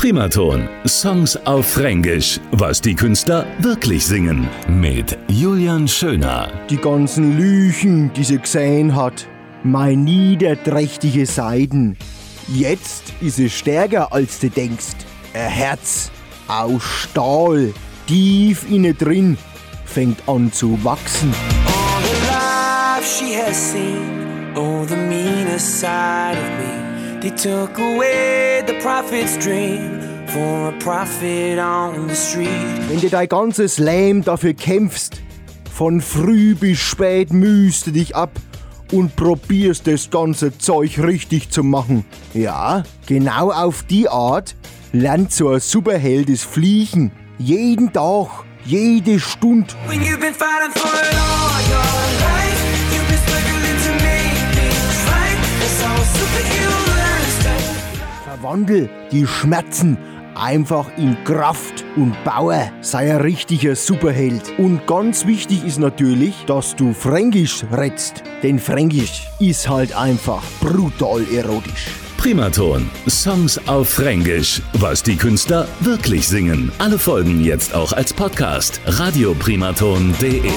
[0.00, 0.66] Primaton.
[0.86, 2.40] Songs auf Fränkisch.
[2.52, 4.48] Was die Künstler wirklich singen.
[4.66, 6.50] Mit Julian Schöner.
[6.70, 9.26] Die ganzen Lüchen, die sie gesehen hat.
[9.62, 11.98] Mein niederträchtige Seiden.
[12.48, 14.96] Jetzt ist es stärker als du denkst.
[15.34, 16.10] Ein Herz
[16.48, 17.74] aus Stahl,
[18.06, 19.36] tief innen drin,
[19.84, 21.34] fängt an zu wachsen.
[21.66, 26.99] All the life she has seen, oh, the meanest side of me.
[27.20, 32.48] They took away the prophet's dream for a prophet on the street.
[32.88, 35.20] Wenn du dein ganzes Leben dafür kämpfst,
[35.70, 38.30] von früh bis spät mühst du dich ab
[38.90, 42.06] und probierst das ganze Zeug richtig zu machen.
[42.32, 44.56] Ja, genau auf die Art
[44.92, 47.12] lernt so ein Superheld das Fliegen.
[47.36, 48.28] Jeden Tag,
[48.64, 49.74] jede Stunde.
[49.86, 51.29] When you've been fighting for it all
[58.40, 59.98] to Verwandel die Schmerzen
[60.34, 62.70] einfach in Kraft und Bauer.
[62.80, 64.58] Sei ein richtiger Superheld.
[64.58, 68.22] Und ganz wichtig ist natürlich, dass du Fränkisch redst.
[68.42, 71.88] Denn Fränkisch ist halt einfach brutal erotisch.
[72.16, 72.90] Primaton.
[73.08, 74.62] Songs auf Fränkisch.
[74.74, 76.70] Was die Künstler wirklich singen.
[76.78, 78.80] Alle Folgen jetzt auch als Podcast.
[78.86, 80.50] radioprimaton.de